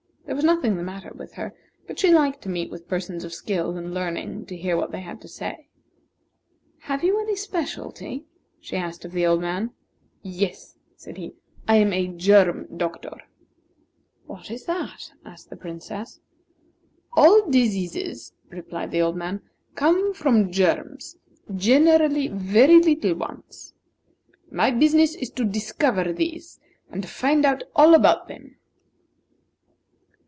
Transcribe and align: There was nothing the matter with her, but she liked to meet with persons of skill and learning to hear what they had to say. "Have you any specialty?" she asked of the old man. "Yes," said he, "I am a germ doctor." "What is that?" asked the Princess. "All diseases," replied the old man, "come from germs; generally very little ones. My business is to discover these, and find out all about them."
There 0.27 0.35
was 0.37 0.45
nothing 0.45 0.77
the 0.77 0.83
matter 0.83 1.11
with 1.13 1.33
her, 1.33 1.53
but 1.87 1.99
she 1.99 2.13
liked 2.13 2.41
to 2.43 2.49
meet 2.49 2.71
with 2.71 2.87
persons 2.87 3.25
of 3.25 3.33
skill 3.33 3.75
and 3.75 3.93
learning 3.93 4.45
to 4.45 4.55
hear 4.55 4.77
what 4.77 4.93
they 4.93 5.01
had 5.01 5.19
to 5.21 5.27
say. 5.27 5.67
"Have 6.83 7.03
you 7.03 7.19
any 7.19 7.35
specialty?" 7.35 8.23
she 8.61 8.77
asked 8.77 9.03
of 9.03 9.11
the 9.11 9.25
old 9.25 9.41
man. 9.41 9.71
"Yes," 10.21 10.77
said 10.95 11.17
he, 11.17 11.33
"I 11.67 11.75
am 11.77 11.91
a 11.91 12.07
germ 12.07 12.65
doctor." 12.77 13.11
"What 14.25 14.49
is 14.49 14.63
that?" 14.67 15.11
asked 15.25 15.49
the 15.49 15.57
Princess. 15.57 16.21
"All 17.13 17.45
diseases," 17.49 18.31
replied 18.51 18.91
the 18.91 19.01
old 19.01 19.17
man, 19.17 19.41
"come 19.75 20.13
from 20.13 20.49
germs; 20.49 21.17
generally 21.53 22.29
very 22.29 22.79
little 22.81 23.15
ones. 23.15 23.73
My 24.49 24.71
business 24.71 25.13
is 25.15 25.29
to 25.31 25.43
discover 25.43 26.13
these, 26.13 26.57
and 26.89 27.05
find 27.05 27.43
out 27.45 27.63
all 27.75 27.93
about 27.93 28.29
them." 28.29 28.55